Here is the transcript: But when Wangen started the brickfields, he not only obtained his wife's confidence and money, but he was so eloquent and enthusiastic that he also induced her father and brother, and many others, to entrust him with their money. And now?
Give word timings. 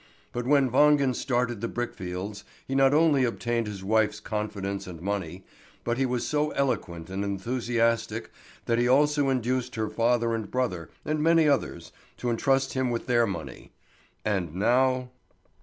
But 0.33 0.47
when 0.47 0.71
Wangen 0.71 1.13
started 1.13 1.61
the 1.61 1.67
brickfields, 1.67 2.43
he 2.67 2.73
not 2.73 2.91
only 2.91 3.23
obtained 3.23 3.67
his 3.67 3.83
wife's 3.83 4.19
confidence 4.19 4.87
and 4.87 4.99
money, 4.99 5.43
but 5.83 5.99
he 5.99 6.07
was 6.07 6.25
so 6.25 6.49
eloquent 6.53 7.11
and 7.11 7.23
enthusiastic 7.23 8.31
that 8.65 8.79
he 8.79 8.87
also 8.87 9.29
induced 9.29 9.75
her 9.75 9.91
father 9.91 10.33
and 10.33 10.49
brother, 10.49 10.89
and 11.05 11.21
many 11.21 11.47
others, 11.47 11.91
to 12.17 12.31
entrust 12.31 12.73
him 12.73 12.89
with 12.89 13.05
their 13.05 13.27
money. 13.27 13.73
And 14.25 14.55
now? 14.55 15.11